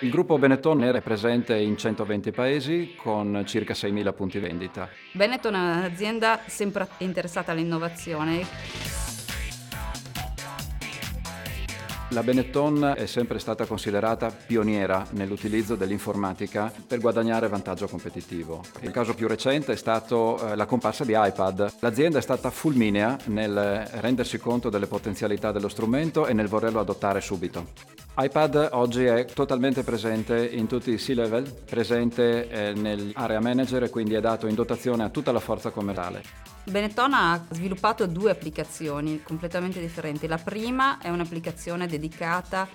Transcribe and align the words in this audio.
Il 0.00 0.10
gruppo 0.10 0.38
Benetton 0.38 0.82
è 0.82 1.00
presente 1.00 1.56
in 1.56 1.76
120 1.78 2.32
paesi 2.32 2.94
con 2.96 3.44
circa 3.46 3.74
6.000 3.74 4.14
punti 4.14 4.38
vendita. 4.40 4.88
Benetton 5.12 5.54
è 5.54 5.58
un'azienda 5.58 6.40
sempre 6.46 6.88
interessata 6.98 7.52
all'innovazione. 7.52 8.44
La 12.10 12.22
Benetton 12.22 12.94
è 12.96 13.06
sempre 13.06 13.38
stata 13.38 13.66
considerata 13.66 14.30
pioniera 14.30 15.06
nell'utilizzo 15.12 15.74
dell'informatica 15.74 16.72
per 16.86 16.98
guadagnare 16.98 17.48
vantaggio 17.48 17.86
competitivo. 17.86 18.62
Il 18.80 18.90
caso 18.90 19.14
più 19.14 19.26
recente 19.26 19.72
è 19.72 19.76
stato 19.76 20.38
eh, 20.38 20.56
la 20.56 20.66
comparsa 20.66 21.04
di 21.04 21.14
iPad. 21.16 21.72
L'azienda 21.80 22.18
è 22.18 22.22
stata 22.22 22.50
fulminea 22.50 23.16
nel 23.26 23.88
rendersi 24.00 24.38
conto 24.38 24.70
delle 24.70 24.86
potenzialità 24.86 25.50
dello 25.50 25.68
strumento 25.68 26.26
e 26.26 26.34
nel 26.34 26.48
volerlo 26.48 26.80
adottare 26.80 27.20
subito. 27.20 28.03
iPad 28.16 28.68
oggi 28.72 29.04
è 29.04 29.24
totalmente 29.24 29.82
presente 29.82 30.46
in 30.46 30.68
tutti 30.68 30.92
i 30.92 30.96
C-level, 30.96 31.52
presente 31.64 32.48
eh, 32.48 32.72
nell'area 32.72 33.40
manager 33.40 33.82
e 33.82 33.90
quindi 33.90 34.14
è 34.14 34.20
dato 34.20 34.46
in 34.46 34.54
dotazione 34.54 35.02
a 35.02 35.08
tutta 35.08 35.32
la 35.32 35.40
forza 35.40 35.70
commerciale. 35.70 36.22
Benetton 36.62 37.12
ha 37.12 37.44
sviluppato 37.50 38.06
due 38.06 38.30
applicazioni 38.30 39.20
completamente 39.22 39.80
differenti. 39.80 40.28
La 40.28 40.38
prima 40.38 40.98
è 40.98 41.08
un'applicazione 41.08 41.88
dedicata 41.88 42.68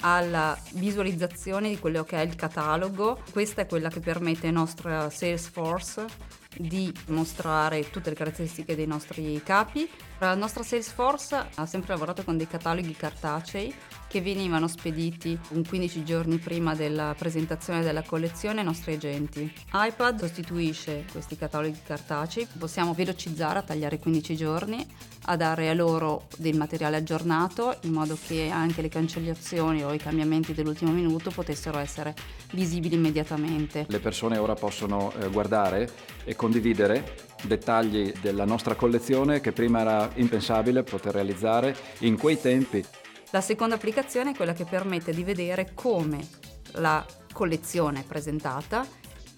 alla 0.00 0.56
visualizzazione 0.74 1.70
di 1.70 1.78
quello 1.78 2.04
che 2.04 2.18
è 2.18 2.24
il 2.24 2.36
catalogo. 2.36 3.20
Questa 3.32 3.62
è 3.62 3.66
quella 3.66 3.88
che 3.88 4.00
permette 4.00 4.46
ai 4.46 4.52
nostri 4.52 4.90
Salesforce 5.10 6.06
di 6.56 6.92
mostrare 7.08 7.90
tutte 7.90 8.10
le 8.10 8.16
caratteristiche 8.16 8.76
dei 8.76 8.86
nostri 8.86 9.40
capi. 9.44 9.88
La 10.18 10.34
nostra 10.34 10.62
Salesforce 10.62 11.48
ha 11.54 11.66
sempre 11.66 11.92
lavorato 11.92 12.22
con 12.24 12.36
dei 12.36 12.46
cataloghi 12.46 12.94
cartacei 12.94 13.74
che 14.14 14.20
venivano 14.20 14.68
spediti 14.68 15.36
un 15.50 15.64
15 15.66 16.04
giorni 16.04 16.38
prima 16.38 16.76
della 16.76 17.16
presentazione 17.18 17.82
della 17.82 18.02
collezione 18.02 18.60
ai 18.60 18.64
nostri 18.64 18.94
agenti. 18.94 19.52
iPad 19.72 20.20
sostituisce 20.20 21.04
questi 21.10 21.36
cataloghi 21.36 21.80
cartacei, 21.84 22.46
possiamo 22.56 22.94
velocizzare 22.94 23.58
a 23.58 23.62
tagliare 23.62 23.98
15 23.98 24.36
giorni, 24.36 24.86
a 25.22 25.36
dare 25.36 25.68
a 25.68 25.74
loro 25.74 26.28
del 26.36 26.56
materiale 26.56 26.98
aggiornato 26.98 27.76
in 27.82 27.92
modo 27.92 28.16
che 28.26 28.50
anche 28.50 28.82
le 28.82 28.88
cancellazioni 28.88 29.82
o 29.82 29.92
i 29.92 29.98
cambiamenti 29.98 30.54
dell'ultimo 30.54 30.92
minuto 30.92 31.30
potessero 31.30 31.78
essere 31.78 32.14
visibili 32.52 32.94
immediatamente. 32.94 33.86
Le 33.88 33.98
persone 33.98 34.38
ora 34.38 34.54
possono 34.54 35.12
eh, 35.18 35.28
guardare 35.28 35.90
e 36.24 36.36
condividere 36.44 37.14
dettagli 37.44 38.12
della 38.20 38.44
nostra 38.44 38.74
collezione 38.74 39.40
che 39.40 39.52
prima 39.52 39.80
era 39.80 40.10
impensabile 40.16 40.82
poter 40.82 41.14
realizzare 41.14 41.74
in 42.00 42.18
quei 42.18 42.38
tempi. 42.38 42.84
La 43.30 43.40
seconda 43.40 43.76
applicazione 43.76 44.32
è 44.32 44.34
quella 44.34 44.52
che 44.52 44.66
permette 44.66 45.12
di 45.12 45.24
vedere 45.24 45.70
come 45.72 46.22
la 46.72 47.04
collezione 47.32 48.04
presentata 48.06 48.86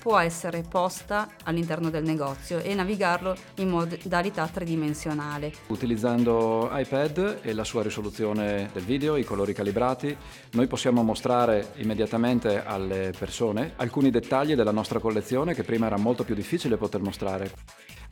può 0.07 0.19
essere 0.19 0.62
posta 0.62 1.27
all'interno 1.43 1.91
del 1.91 2.05
negozio 2.05 2.61
e 2.61 2.73
navigarlo 2.75 3.35
in 3.57 3.71
modalità 3.71 4.47
tridimensionale. 4.47 5.53
Utilizzando 5.67 6.69
iPad 6.71 7.41
e 7.43 7.53
la 7.53 7.65
sua 7.65 7.83
risoluzione 7.83 8.71
del 8.73 8.84
video, 8.84 9.17
i 9.17 9.25
colori 9.25 9.53
calibrati, 9.53 10.17
noi 10.53 10.69
possiamo 10.69 11.03
mostrare 11.03 11.73
immediatamente 11.79 12.65
alle 12.65 13.12
persone 13.19 13.73
alcuni 13.79 14.11
dettagli 14.11 14.55
della 14.55 14.71
nostra 14.71 15.01
collezione 15.01 15.55
che 15.55 15.65
prima 15.65 15.87
era 15.87 15.99
molto 15.99 16.23
più 16.23 16.37
difficile 16.37 16.77
poter 16.77 17.01
mostrare. 17.01 17.51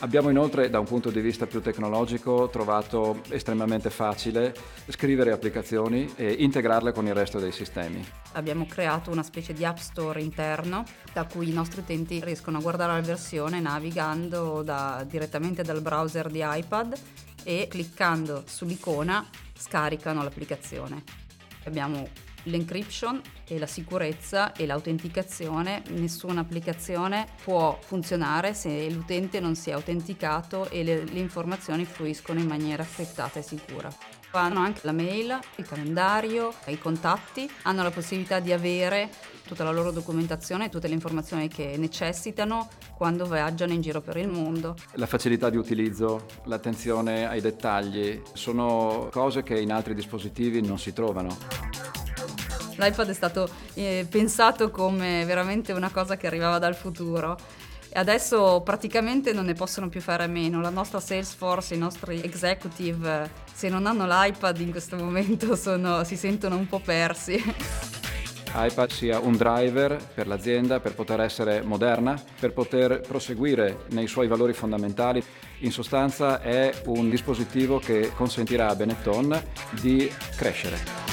Abbiamo 0.00 0.28
inoltre, 0.28 0.68
da 0.70 0.80
un 0.80 0.86
punto 0.86 1.10
di 1.10 1.20
vista 1.20 1.46
più 1.46 1.60
tecnologico, 1.60 2.48
trovato 2.50 3.22
estremamente 3.28 3.90
facile 3.90 4.54
scrivere 4.88 5.32
applicazioni 5.32 6.12
e 6.16 6.32
integrarle 6.32 6.92
con 6.92 7.06
il 7.06 7.14
resto 7.14 7.38
dei 7.38 7.52
sistemi. 7.52 8.04
Abbiamo 8.32 8.66
creato 8.66 9.10
una 9.10 9.22
specie 9.22 9.52
di 9.52 9.64
app 9.64 9.78
store 9.78 10.20
interno 10.20 10.84
da 11.12 11.24
cui 11.24 11.48
i 11.48 11.52
nostri 11.52 11.80
utenti 11.80 12.22
riescono 12.22 12.58
a 12.58 12.60
guardare 12.60 12.92
la 12.92 13.00
versione 13.00 13.60
navigando 13.60 14.62
da, 14.62 15.06
direttamente 15.08 15.62
dal 15.62 15.80
browser 15.80 16.28
di 16.28 16.40
iPad 16.42 16.94
e 17.44 17.68
cliccando 17.70 18.42
sull'icona 18.46 19.24
scaricano 19.56 20.22
l'applicazione. 20.22 21.02
Abbiamo 21.64 22.08
l'encryption 22.44 23.20
e 23.46 23.58
la 23.58 23.66
sicurezza 23.66 24.52
e 24.52 24.66
l'autenticazione, 24.66 25.82
nessuna 25.90 26.40
applicazione 26.40 27.26
può 27.42 27.78
funzionare 27.80 28.54
se 28.54 28.88
l'utente 28.90 29.40
non 29.40 29.54
si 29.54 29.70
è 29.70 29.72
autenticato 29.72 30.68
e 30.70 30.82
le, 30.82 31.04
le 31.04 31.18
informazioni 31.18 31.84
fruiscono 31.84 32.40
in 32.40 32.46
maniera 32.46 32.84
criptata 32.84 33.38
e 33.38 33.42
sicura. 33.42 33.92
Hanno 34.30 34.58
anche 34.58 34.80
la 34.82 34.92
mail, 34.92 35.38
il 35.56 35.66
calendario, 35.66 36.52
i 36.66 36.78
contatti, 36.78 37.48
hanno 37.62 37.84
la 37.84 37.92
possibilità 37.92 38.40
di 38.40 38.50
avere 38.52 39.08
tutta 39.46 39.62
la 39.62 39.70
loro 39.70 39.92
documentazione 39.92 40.64
e 40.64 40.68
tutte 40.70 40.88
le 40.88 40.94
informazioni 40.94 41.46
che 41.46 41.76
necessitano 41.76 42.68
quando 42.96 43.26
viaggiano 43.26 43.72
in 43.72 43.80
giro 43.80 44.00
per 44.00 44.16
il 44.16 44.28
mondo. 44.28 44.74
La 44.94 45.06
facilità 45.06 45.50
di 45.50 45.56
utilizzo, 45.56 46.26
l'attenzione 46.46 47.28
ai 47.28 47.40
dettagli 47.40 48.20
sono 48.32 49.08
cose 49.12 49.44
che 49.44 49.60
in 49.60 49.70
altri 49.70 49.94
dispositivi 49.94 50.60
non 50.60 50.78
si 50.78 50.92
trovano. 50.92 51.63
L'iPad 52.76 53.08
è 53.08 53.14
stato 53.14 53.48
eh, 53.74 54.06
pensato 54.08 54.70
come 54.70 55.24
veramente 55.24 55.72
una 55.72 55.90
cosa 55.90 56.16
che 56.16 56.26
arrivava 56.26 56.58
dal 56.58 56.74
futuro. 56.74 57.36
Adesso 57.96 58.62
praticamente 58.64 59.32
non 59.32 59.44
ne 59.44 59.54
possono 59.54 59.88
più 59.88 60.00
fare 60.00 60.24
a 60.24 60.26
meno. 60.26 60.60
La 60.60 60.70
nostra 60.70 60.98
Salesforce, 60.98 61.74
i 61.74 61.78
nostri 61.78 62.20
executive, 62.22 63.30
se 63.52 63.68
non 63.68 63.86
hanno 63.86 64.04
l'iPad 64.04 64.58
in 64.60 64.72
questo 64.72 64.96
momento 64.96 65.54
sono, 65.56 66.02
si 66.02 66.16
sentono 66.16 66.56
un 66.56 66.66
po' 66.66 66.80
persi. 66.80 67.40
iPad 68.56 68.90
sia 68.90 69.20
un 69.20 69.36
driver 69.36 69.96
per 70.12 70.26
l'azienda 70.26 70.80
per 70.80 70.94
poter 70.94 71.20
essere 71.20 71.62
moderna, 71.62 72.20
per 72.40 72.52
poter 72.52 73.00
proseguire 73.00 73.84
nei 73.90 74.08
suoi 74.08 74.26
valori 74.26 74.54
fondamentali. 74.54 75.22
In 75.58 75.70
sostanza 75.70 76.40
è 76.40 76.72
un 76.86 77.08
dispositivo 77.08 77.78
che 77.78 78.10
consentirà 78.14 78.68
a 78.68 78.74
Benetton 78.74 79.40
di 79.80 80.10
crescere. 80.36 81.03